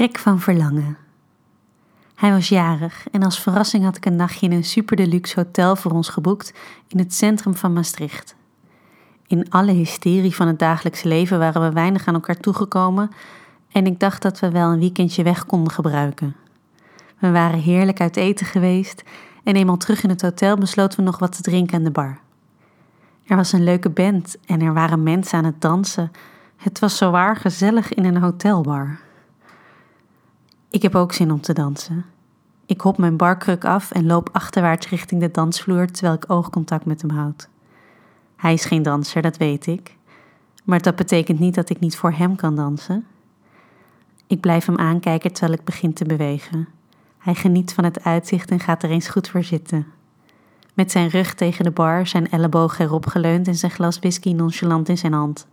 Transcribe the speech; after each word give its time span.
Gek 0.00 0.18
van 0.18 0.40
verlangen. 0.40 0.96
Hij 2.14 2.30
was 2.30 2.48
jarig 2.48 3.06
en 3.10 3.22
als 3.22 3.40
verrassing 3.40 3.84
had 3.84 3.96
ik 3.96 4.06
een 4.06 4.16
nachtje 4.16 4.46
in 4.46 4.52
een 4.52 4.64
super 4.64 4.96
deluxe 4.96 5.40
hotel 5.40 5.76
voor 5.76 5.90
ons 5.90 6.08
geboekt 6.08 6.52
in 6.88 6.98
het 6.98 7.14
centrum 7.14 7.54
van 7.54 7.72
Maastricht. 7.72 8.34
In 9.26 9.50
alle 9.50 9.72
hysterie 9.72 10.34
van 10.34 10.46
het 10.46 10.58
dagelijkse 10.58 11.08
leven 11.08 11.38
waren 11.38 11.62
we 11.62 11.72
weinig 11.72 12.06
aan 12.06 12.14
elkaar 12.14 12.36
toegekomen 12.36 13.10
en 13.72 13.86
ik 13.86 14.00
dacht 14.00 14.22
dat 14.22 14.40
we 14.40 14.50
wel 14.50 14.70
een 14.70 14.78
weekendje 14.78 15.22
weg 15.22 15.46
konden 15.46 15.72
gebruiken. 15.72 16.36
We 17.18 17.30
waren 17.30 17.60
heerlijk 17.60 18.00
uit 18.00 18.16
eten 18.16 18.46
geweest 18.46 19.02
en 19.44 19.56
eenmaal 19.56 19.76
terug 19.76 20.02
in 20.02 20.10
het 20.10 20.22
hotel 20.22 20.56
besloten 20.56 20.98
we 20.98 21.04
nog 21.04 21.18
wat 21.18 21.36
te 21.36 21.42
drinken 21.42 21.76
aan 21.76 21.84
de 21.84 21.90
bar. 21.90 22.18
Er 23.24 23.36
was 23.36 23.52
een 23.52 23.64
leuke 23.64 23.90
band 23.90 24.36
en 24.46 24.60
er 24.60 24.74
waren 24.74 25.02
mensen 25.02 25.38
aan 25.38 25.44
het 25.44 25.60
dansen. 25.60 26.10
Het 26.56 26.78
was 26.78 26.96
zowaar 26.96 27.36
gezellig 27.36 27.94
in 27.94 28.04
een 28.04 28.18
hotelbar. 28.18 29.08
Ik 30.70 30.82
heb 30.82 30.94
ook 30.94 31.12
zin 31.12 31.30
om 31.30 31.40
te 31.40 31.52
dansen. 31.52 32.04
Ik 32.66 32.80
hop 32.80 32.98
mijn 32.98 33.16
barkruk 33.16 33.64
af 33.64 33.90
en 33.90 34.06
loop 34.06 34.28
achterwaarts 34.32 34.88
richting 34.88 35.20
de 35.20 35.30
dansvloer 35.30 35.86
terwijl 35.90 36.14
ik 36.14 36.30
oogcontact 36.30 36.84
met 36.84 37.00
hem 37.00 37.10
houd. 37.10 37.48
Hij 38.36 38.52
is 38.52 38.64
geen 38.64 38.82
danser, 38.82 39.22
dat 39.22 39.36
weet 39.36 39.66
ik. 39.66 39.96
Maar 40.64 40.82
dat 40.82 40.96
betekent 40.96 41.38
niet 41.38 41.54
dat 41.54 41.70
ik 41.70 41.80
niet 41.80 41.96
voor 41.96 42.12
hem 42.12 42.36
kan 42.36 42.56
dansen. 42.56 43.06
Ik 44.26 44.40
blijf 44.40 44.66
hem 44.66 44.78
aankijken 44.78 45.32
terwijl 45.32 45.58
ik 45.58 45.64
begin 45.64 45.92
te 45.92 46.04
bewegen. 46.04 46.68
Hij 47.18 47.34
geniet 47.34 47.74
van 47.74 47.84
het 47.84 48.04
uitzicht 48.04 48.50
en 48.50 48.60
gaat 48.60 48.82
er 48.82 48.90
eens 48.90 49.08
goed 49.08 49.28
voor 49.28 49.42
zitten. 49.42 49.86
Met 50.74 50.90
zijn 50.90 51.08
rug 51.08 51.34
tegen 51.34 51.64
de 51.64 51.70
bar, 51.70 52.06
zijn 52.06 52.30
ellebogen 52.30 52.84
erop 52.84 53.06
geleund 53.06 53.46
en 53.46 53.54
zijn 53.54 53.72
glas 53.72 53.98
whisky 53.98 54.32
nonchalant 54.32 54.88
in 54.88 54.98
zijn 54.98 55.12
hand. 55.12 55.46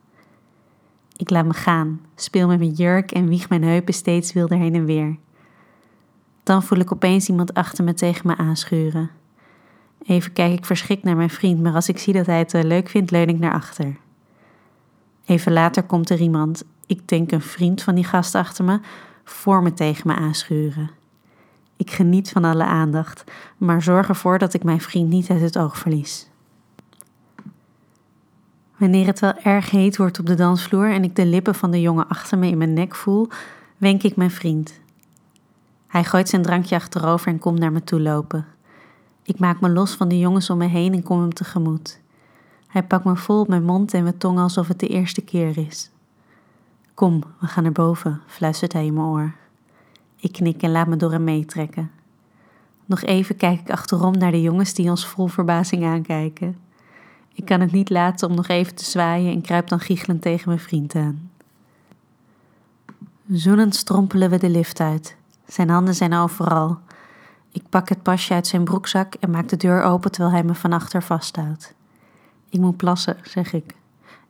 Ik 1.18 1.30
laat 1.30 1.46
me 1.46 1.54
gaan, 1.54 2.02
speel 2.16 2.48
met 2.48 2.60
mijn 2.60 2.72
jurk 2.72 3.12
en 3.12 3.28
wieg 3.28 3.50
mijn 3.50 3.64
heupen 3.64 3.94
steeds 3.94 4.34
wilder 4.34 4.58
heen 4.58 4.76
en 4.76 4.86
weer. 4.86 5.18
Dan 6.44 6.64
voel 6.64 6.80
ik 6.80 6.92
opeens 6.92 7.30
iemand 7.30 7.54
achter 7.54 7.84
me 7.84 7.94
tegen 7.94 8.28
me 8.28 8.38
aanschuren. 8.38 9.10
Even 10.04 10.34
kijk 10.34 10.54
ik 10.54 10.66
verschrikt 10.66 11.04
naar 11.04 11.16
mijn 11.16 11.30
vriend, 11.30 11.62
maar 11.62 11.74
als 11.74 11.90
ik 11.90 11.98
zie 11.98 12.14
dat 12.14 12.26
hij 12.26 12.38
het 12.38 12.54
leuk 12.54 12.90
vindt, 12.90 13.12
leun 13.12 13.30
ik 13.30 13.40
naar 13.40 13.54
achter. 13.54 13.98
Even 15.26 15.52
later 15.52 15.84
komt 15.84 16.10
er 16.10 16.20
iemand, 16.20 16.64
ik 16.86 17.08
denk 17.08 17.32
een 17.32 17.42
vriend 17.42 17.84
van 17.84 17.96
die 17.96 18.04
gast 18.04 18.36
achter 18.36 18.66
me, 18.66 18.80
voor 19.24 19.64
me 19.64 19.74
tegen 19.74 20.08
me 20.08 20.16
aanschuren. 20.16 20.92
Ik 21.78 21.92
geniet 21.92 22.30
van 22.30 22.44
alle 22.44 22.64
aandacht, 22.64 23.24
maar 23.58 23.82
zorg 23.82 24.08
ervoor 24.08 24.38
dat 24.38 24.54
ik 24.54 24.64
mijn 24.64 24.82
vriend 24.82 25.10
niet 25.10 25.30
uit 25.30 25.42
het 25.42 25.58
oog 25.58 25.78
verlies. 25.78 26.30
Wanneer 28.78 29.06
het 29.06 29.20
wel 29.20 29.34
erg 29.34 29.70
heet 29.70 29.98
wordt 29.98 30.20
op 30.20 30.26
de 30.26 30.36
dansvloer 30.36 30.92
en 30.92 31.04
ik 31.04 31.16
de 31.16 31.26
lippen 31.26 31.56
van 31.56 31.72
de 31.72 31.82
jongen 31.82 32.08
achter 32.08 32.38
me 32.38 32.48
in 32.48 32.58
mijn 32.58 32.74
nek 32.74 32.96
voel, 32.96 33.28
wenk 33.78 34.04
ik 34.04 34.16
mijn 34.16 34.32
vriend. 34.32 34.80
Hij 35.88 36.04
gooit 36.04 36.30
zijn 36.30 36.42
drankje 36.42 36.76
achterover 36.76 37.28
en 37.28 37.40
komt 37.40 37.60
naar 37.60 37.72
me 37.72 37.84
toe 37.84 38.02
lopen. 38.02 38.46
Ik 39.24 39.40
maak 39.40 39.60
me 39.60 39.70
los 39.70 39.94
van 39.94 40.08
de 40.08 40.20
jongens 40.20 40.50
om 40.50 40.58
me 40.58 40.66
heen 40.66 40.94
en 40.94 41.04
kom 41.04 41.20
hem 41.20 41.34
tegemoet. 41.34 42.00
Hij 42.68 42.84
pakt 42.84 43.04
me 43.04 43.16
vol 43.16 43.40
op 43.40 43.48
mijn 43.48 43.64
mond 43.64 43.94
en 43.94 44.04
mijn 44.04 44.18
tong 44.18 44.40
alsof 44.40 44.68
het 44.68 44.80
de 44.80 44.88
eerste 44.88 45.22
keer 45.22 45.58
is. 45.58 45.92
Kom, 46.94 47.24
we 47.40 47.48
gaan 47.48 47.64
naar 47.64 47.72
boven, 47.72 48.22
fluistert 48.26 48.74
hij 48.74 48.86
in 48.86 48.94
mijn 48.94 49.06
oor. 49.06 49.34
Ik 50.20 50.32
knik 50.32 50.62
en 50.62 50.72
laat 50.72 50.88
me 50.88 50.96
door 50.96 51.12
hem 51.12 51.24
meetrekken. 51.24 51.92
Nog 52.86 53.02
even 53.02 53.36
kijk 53.36 53.60
ik 53.60 53.70
achterom 53.70 54.18
naar 54.18 54.32
de 54.32 54.42
jongens 54.42 54.74
die 54.74 54.90
ons 54.90 55.08
vol 55.08 55.28
verbazing 55.28 55.86
aankijken. 55.86 56.67
Ik 57.38 57.46
kan 57.46 57.62
het 57.62 57.72
niet 57.72 57.90
laten 57.90 58.30
om 58.30 58.36
nog 58.36 58.48
even 58.48 58.76
te 58.76 58.86
zwaaien 58.86 59.34
en 59.34 59.42
kruip 59.42 59.68
dan 59.68 59.80
giechelend 59.80 60.22
tegen 60.22 60.48
mijn 60.48 60.60
vriend 60.60 60.96
aan. 60.96 61.30
Zoenend 63.28 63.76
strompelen 63.76 64.30
we 64.30 64.38
de 64.38 64.50
lift 64.50 64.80
uit. 64.80 65.16
Zijn 65.48 65.70
handen 65.70 65.96
zijn 65.96 66.14
overal. 66.14 66.80
Ik 67.52 67.64
pak 67.70 67.90
het 67.90 68.04
pasje 68.04 68.34
uit 68.34 68.48
zijn 68.48 68.64
broekzak 68.64 69.14
en 69.14 69.30
maak 69.30 69.48
de 69.48 69.58
deur 69.58 69.82
open 69.84 70.12
terwijl 70.12 70.34
hij 70.34 70.44
me 70.44 70.54
van 70.54 70.74
achter 70.74 71.04
vasthoudt. 71.04 71.74
Ik 72.50 72.60
moet 72.60 72.78
plassen, 72.78 73.18
zeg 73.24 73.54
ik. 73.54 73.76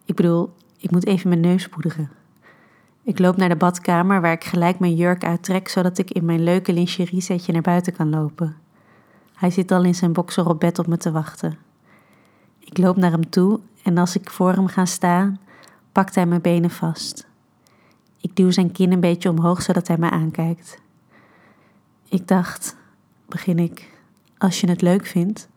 Ik 0.06 0.16
bedoel, 0.16 0.54
ik 0.78 0.92
moet 0.92 1.06
even 1.06 1.30
mijn 1.30 1.42
neus 1.42 1.70
poederen. 1.70 2.10
Ik 3.04 3.20
loop 3.20 3.38
naar 3.38 3.50
de 3.50 3.56
badkamer 3.56 4.22
waar 4.22 4.34
ik 4.34 4.44
gelijk 4.44 4.80
mijn 4.80 4.96
jurk 4.96 5.24
uittrek 5.24 5.68
zodat 5.68 5.98
ik 5.98 6.12
in 6.12 6.26
mijn 6.26 6.44
leuke 6.44 6.74
lingerie 6.74 7.22
setje 7.22 7.54
naar 7.54 7.62
buiten 7.62 7.94
kan 7.94 8.10
lopen. 8.10 8.56
Hij 9.34 9.50
zit 9.50 9.72
al 9.72 9.84
in 9.84 9.96
zijn 9.96 10.14
bokser 10.14 10.50
op 10.50 10.60
bed 10.60 10.80
op 10.80 10.88
me 10.88 10.98
te 10.98 11.12
wachten. 11.12 11.67
Ik 12.70 12.78
loop 12.78 12.98
naar 12.98 13.12
hem 13.12 13.30
toe 13.30 13.60
en 13.84 13.98
als 13.98 14.16
ik 14.16 14.30
voor 14.30 14.54
hem 14.54 14.68
ga 14.68 14.86
staan, 14.86 15.40
pakt 15.92 16.16
hij 16.16 16.26
mijn 16.26 16.42
benen 16.42 16.70
vast. 16.70 17.28
Ik 18.22 18.36
duw 18.36 18.52
zijn 18.52 18.72
kin 18.72 18.92
een 18.92 19.00
beetje 19.00 19.30
omhoog 19.30 19.62
zodat 19.62 19.88
hij 19.88 19.98
me 19.98 20.10
aankijkt. 20.10 20.82
Ik 22.10 22.28
dacht, 22.28 22.76
begin 23.26 23.60
ik, 23.60 24.00
als 24.38 24.62
je 24.62 24.70
het 24.70 24.82
leuk 24.82 25.06
vindt. 25.06 25.48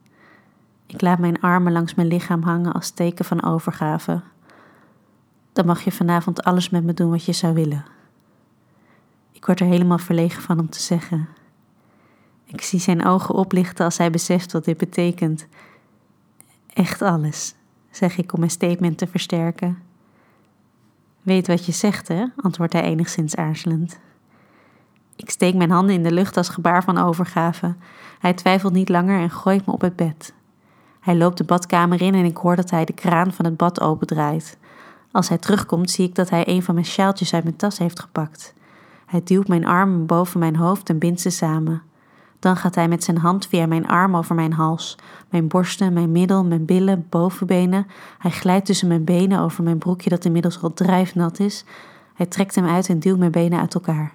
Ik 0.87 1.01
laat 1.01 1.19
mijn 1.19 1.41
armen 1.41 1.73
langs 1.73 1.95
mijn 1.95 2.09
lichaam 2.09 2.43
hangen 2.43 2.73
als 2.73 2.91
teken 2.91 3.25
van 3.25 3.45
overgave. 3.45 4.21
Dan 5.53 5.67
mag 5.67 5.85
je 5.85 5.93
vanavond 5.93 6.43
alles 6.43 6.71
met 6.71 6.85
me 6.85 6.95
doen 6.95 7.11
wat 7.11 7.25
je 7.25 7.33
zou 7.33 7.55
willen. 7.55 7.85
Ik 9.33 9.47
word 9.47 9.61
er 9.61 9.67
helemaal 9.67 9.99
verlegen 9.99 10.43
van 10.43 10.59
om 10.59 10.69
te 10.69 10.81
zeggen. 10.81 11.29
Ik 12.45 12.61
zie 12.61 12.81
zijn 12.81 13.05
ogen 13.05 13.35
oplichten 13.35 13.85
als 13.85 13.99
hij 13.99 14.11
beseft 14.11 14.53
wat 14.53 14.65
dit 14.65 14.77
betekent 14.77 15.47
Echt 16.81 17.03
alles, 17.03 17.55
zeg 17.91 18.19
ik 18.19 18.33
om 18.33 18.39
mijn 18.39 18.51
statement 18.51 18.99
te 18.99 19.07
versterken. 19.07 19.79
Weet 21.23 21.47
wat 21.47 21.67
je 21.67 21.73
zegt, 21.73 22.09
hè? 22.09 22.25
antwoordt 22.37 22.73
hij 22.73 22.83
enigszins 22.83 23.37
aarzelend. 23.37 24.01
Ik 25.17 25.31
steek 25.31 25.55
mijn 25.55 25.71
handen 25.71 25.95
in 25.95 26.03
de 26.03 26.13
lucht 26.13 26.37
als 26.37 26.49
gebaar 26.49 26.85
van 26.85 26.99
overgave. 26.99 27.75
Hij 28.19 28.35
twijfelt 28.35 28.73
niet 28.73 28.89
langer 28.89 29.21
en 29.21 29.31
gooit 29.31 29.67
me 29.67 29.73
op 29.73 29.81
het 29.81 29.97
bed. 29.97 30.35
Hij 31.01 31.17
loopt 31.17 31.39
de 31.39 31.45
badkamer 31.45 32.03
in 32.03 32.15
en 32.15 32.25
ik 32.25 32.37
hoor 32.37 32.57
dat 32.57 32.71
hij 32.71 32.85
de 32.85 32.93
kraan 32.93 33.33
van 33.33 33.45
het 33.45 33.57
bad 33.57 33.81
opendraait. 33.81 34.59
Als 35.11 35.29
hij 35.29 35.39
terugkomt, 35.39 35.91
zie 35.91 36.09
ik 36.09 36.15
dat 36.15 36.31
hij 36.31 36.49
een 36.49 36.63
van 36.63 36.75
mijn 36.75 36.87
sjaaltjes 36.87 37.35
uit 37.35 37.45
mijn 37.45 37.57
tas 37.57 37.79
heeft 37.79 38.01
gepakt. 38.01 38.55
Hij 39.07 39.21
duwt 39.25 39.49
mijn 39.49 39.67
armen 39.67 40.07
boven 40.07 40.41
mijn 40.41 40.57
hoofd 40.57 40.89
en 40.89 40.99
bindt 40.99 41.21
ze 41.21 41.31
samen. 41.31 41.83
Dan 42.41 42.57
gaat 42.57 42.75
hij 42.75 42.89
met 42.89 43.05
zijn 43.05 43.19
hand 43.19 43.47
via 43.47 43.67
mijn 43.67 43.89
arm 43.89 44.17
over 44.17 44.35
mijn 44.35 44.53
hals, 44.53 44.97
mijn 45.29 45.49
borsten, 45.49 45.93
mijn 45.93 46.13
middel, 46.13 46.45
mijn 46.45 46.65
billen, 46.65 47.07
bovenbenen. 47.09 47.87
Hij 48.19 48.31
glijdt 48.31 48.67
tussen 48.67 48.89
mijn 48.89 49.05
benen 49.05 49.41
over 49.41 49.63
mijn 49.63 49.79
broekje 49.79 50.11
dat 50.11 50.25
inmiddels 50.25 50.63
al 50.63 50.73
drijfnat 50.73 51.39
is. 51.39 51.65
Hij 52.15 52.27
trekt 52.27 52.55
hem 52.55 52.67
uit 52.67 52.89
en 52.89 52.99
duwt 52.99 53.19
mijn 53.19 53.31
benen 53.31 53.61
uit 53.61 53.75
elkaar. 53.75 54.13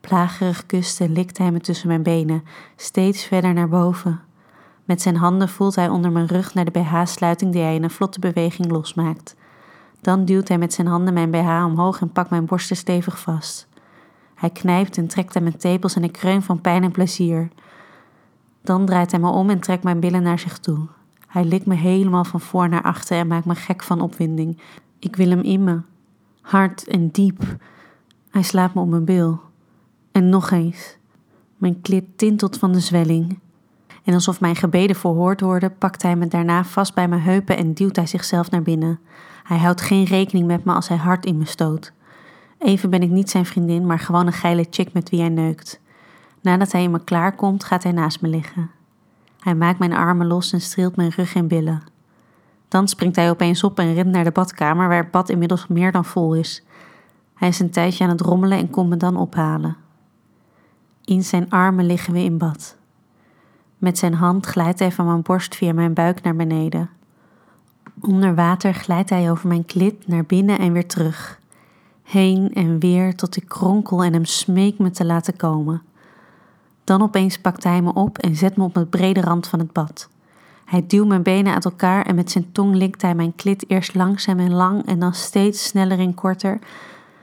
Plagerig 0.00 0.66
kust 0.66 1.00
en 1.00 1.12
likt 1.12 1.38
hij 1.38 1.52
me 1.52 1.60
tussen 1.60 1.88
mijn 1.88 2.02
benen, 2.02 2.44
steeds 2.76 3.24
verder 3.24 3.52
naar 3.52 3.68
boven. 3.68 4.20
Met 4.84 5.02
zijn 5.02 5.16
handen 5.16 5.48
voelt 5.48 5.74
hij 5.74 5.88
onder 5.88 6.12
mijn 6.12 6.26
rug 6.26 6.54
naar 6.54 6.64
de 6.64 6.70
BH-sluiting 6.70 7.52
die 7.52 7.62
hij 7.62 7.74
in 7.74 7.82
een 7.82 7.90
vlotte 7.90 8.20
beweging 8.20 8.70
losmaakt. 8.70 9.36
Dan 10.00 10.24
duwt 10.24 10.48
hij 10.48 10.58
met 10.58 10.72
zijn 10.72 10.86
handen 10.86 11.14
mijn 11.14 11.30
BH 11.30 11.64
omhoog 11.64 12.00
en 12.00 12.12
pakt 12.12 12.30
mijn 12.30 12.44
borsten 12.44 12.76
stevig 12.76 13.20
vast. 13.20 13.67
Hij 14.38 14.50
knijpt 14.50 14.96
en 14.96 15.06
trekt 15.06 15.36
aan 15.36 15.42
mijn 15.42 15.56
tepels 15.56 15.96
en 15.96 16.04
ik 16.04 16.12
kreun 16.12 16.42
van 16.42 16.60
pijn 16.60 16.82
en 16.82 16.90
plezier. 16.90 17.48
Dan 18.62 18.86
draait 18.86 19.10
hij 19.10 19.20
me 19.20 19.28
om 19.28 19.50
en 19.50 19.60
trekt 19.60 19.82
mijn 19.82 20.00
billen 20.00 20.22
naar 20.22 20.38
zich 20.38 20.58
toe. 20.58 20.86
Hij 21.26 21.44
likt 21.44 21.66
me 21.66 21.74
helemaal 21.74 22.24
van 22.24 22.40
voor 22.40 22.68
naar 22.68 22.82
achter 22.82 23.18
en 23.18 23.26
maakt 23.26 23.44
me 23.44 23.54
gek 23.54 23.82
van 23.82 24.00
opwinding. 24.00 24.60
Ik 24.98 25.16
wil 25.16 25.28
hem 25.28 25.40
in 25.40 25.64
me. 25.64 25.80
Hard 26.40 26.88
en 26.88 27.10
diep. 27.10 27.56
Hij 28.30 28.42
slaat 28.42 28.74
me 28.74 28.80
op 28.80 28.88
mijn 28.88 29.04
bil. 29.04 29.40
En 30.12 30.28
nog 30.28 30.50
eens. 30.50 30.96
Mijn 31.56 31.80
klit 31.80 32.04
tintelt 32.16 32.58
van 32.58 32.72
de 32.72 32.80
zwelling. 32.80 33.38
En 34.04 34.14
alsof 34.14 34.40
mijn 34.40 34.56
gebeden 34.56 34.96
verhoord 34.96 35.40
worden, 35.40 35.78
pakt 35.78 36.02
hij 36.02 36.16
me 36.16 36.28
daarna 36.28 36.64
vast 36.64 36.94
bij 36.94 37.08
mijn 37.08 37.20
heupen 37.20 37.56
en 37.56 37.74
duwt 37.74 37.96
hij 37.96 38.06
zichzelf 38.06 38.50
naar 38.50 38.62
binnen. 38.62 39.00
Hij 39.42 39.58
houdt 39.58 39.80
geen 39.80 40.04
rekening 40.04 40.46
met 40.46 40.64
me 40.64 40.72
als 40.72 40.88
hij 40.88 40.96
hard 40.96 41.26
in 41.26 41.38
me 41.38 41.44
stoot. 41.44 41.92
Even 42.58 42.90
ben 42.90 43.02
ik 43.02 43.10
niet 43.10 43.30
zijn 43.30 43.46
vriendin, 43.46 43.86
maar 43.86 43.98
gewoon 43.98 44.26
een 44.26 44.32
geile 44.32 44.66
chick 44.70 44.92
met 44.92 45.10
wie 45.10 45.20
hij 45.20 45.28
neukt. 45.28 45.80
Nadat 46.40 46.72
hij 46.72 46.82
in 46.82 46.90
me 46.90 47.04
klaar 47.04 47.34
komt, 47.34 47.64
gaat 47.64 47.82
hij 47.82 47.92
naast 47.92 48.20
me 48.20 48.28
liggen. 48.28 48.70
Hij 49.40 49.54
maakt 49.54 49.78
mijn 49.78 49.92
armen 49.92 50.26
los 50.26 50.52
en 50.52 50.60
streelt 50.60 50.96
mijn 50.96 51.10
rug 51.10 51.34
en 51.34 51.48
billen. 51.48 51.82
Dan 52.68 52.88
springt 52.88 53.16
hij 53.16 53.30
opeens 53.30 53.64
op 53.64 53.78
en 53.78 53.94
rent 53.94 54.10
naar 54.10 54.24
de 54.24 54.30
badkamer, 54.30 54.88
waar 54.88 55.02
het 55.02 55.10
bad 55.10 55.28
inmiddels 55.28 55.66
meer 55.66 55.92
dan 55.92 56.04
vol 56.04 56.34
is. 56.34 56.64
Hij 57.34 57.48
is 57.48 57.60
een 57.60 57.70
tijdje 57.70 58.04
aan 58.04 58.10
het 58.10 58.20
rommelen 58.20 58.58
en 58.58 58.70
komt 58.70 58.88
me 58.88 58.96
dan 58.96 59.16
ophalen. 59.16 59.76
In 61.04 61.24
zijn 61.24 61.50
armen 61.50 61.86
liggen 61.86 62.12
we 62.12 62.22
in 62.22 62.38
bad. 62.38 62.76
Met 63.78 63.98
zijn 63.98 64.14
hand 64.14 64.46
glijdt 64.46 64.78
hij 64.78 64.92
van 64.92 65.06
mijn 65.06 65.22
borst 65.22 65.54
via 65.56 65.72
mijn 65.72 65.94
buik 65.94 66.22
naar 66.22 66.36
beneden. 66.36 66.90
Onder 68.00 68.34
water 68.34 68.74
glijdt 68.74 69.10
hij 69.10 69.30
over 69.30 69.48
mijn 69.48 69.64
klit 69.64 70.08
naar 70.08 70.24
binnen 70.24 70.58
en 70.58 70.72
weer 70.72 70.86
terug 70.86 71.37
heen 72.08 72.54
en 72.54 72.78
weer 72.78 73.14
tot 73.14 73.36
ik 73.36 73.48
kronkel 73.48 74.04
en 74.04 74.12
hem 74.12 74.24
smeek 74.24 74.78
me 74.78 74.90
te 74.90 75.04
laten 75.04 75.36
komen. 75.36 75.82
Dan 76.84 77.02
opeens 77.02 77.38
pakt 77.38 77.64
hij 77.64 77.82
me 77.82 77.92
op 77.92 78.18
en 78.18 78.36
zet 78.36 78.56
me 78.56 78.64
op 78.64 78.74
het 78.74 78.90
brede 78.90 79.20
rand 79.20 79.46
van 79.48 79.58
het 79.58 79.72
bad. 79.72 80.08
Hij 80.64 80.84
duwt 80.86 81.06
mijn 81.06 81.22
benen 81.22 81.54
uit 81.54 81.64
elkaar 81.64 82.06
en 82.06 82.14
met 82.14 82.30
zijn 82.30 82.52
tong 82.52 82.74
likt 82.74 83.02
hij 83.02 83.14
mijn 83.14 83.34
klit 83.34 83.70
eerst 83.70 83.94
langzaam 83.94 84.38
en 84.38 84.52
lang 84.52 84.86
en 84.86 84.98
dan 84.98 85.14
steeds 85.14 85.66
sneller 85.66 85.98
en 85.98 86.14
korter. 86.14 86.58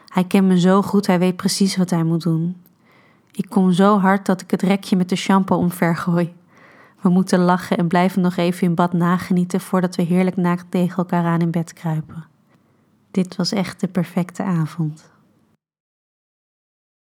Hij 0.07 0.23
kent 0.23 0.47
me 0.47 0.59
zo 0.59 0.81
goed, 0.81 1.07
hij 1.07 1.19
weet 1.19 1.35
precies 1.35 1.77
wat 1.77 1.89
hij 1.89 2.03
moet 2.03 2.23
doen. 2.23 2.55
Ik 3.31 3.49
kom 3.49 3.71
zo 3.71 3.99
hard 3.99 4.25
dat 4.25 4.41
ik 4.41 4.51
het 4.51 4.61
rekje 4.61 4.95
met 4.95 5.09
de 5.09 5.15
shampoo 5.15 5.57
omver 5.57 5.95
gooi. 5.95 6.33
We 7.01 7.09
moeten 7.09 7.39
lachen 7.39 7.77
en 7.77 7.87
blijven 7.87 8.21
nog 8.21 8.35
even 8.35 8.67
in 8.67 8.75
bad 8.75 8.93
nagenieten 8.93 9.61
voordat 9.61 9.95
we 9.95 10.03
heerlijk 10.03 10.37
naakt 10.37 10.65
tegen 10.69 10.97
elkaar 10.97 11.25
aan 11.25 11.41
in 11.41 11.51
bed 11.51 11.73
kruipen. 11.73 12.34
Dit 13.15 13.35
was 13.35 13.51
echt 13.51 13.79
de 13.79 13.87
perfecte 13.87 14.43
avond. 14.43 15.09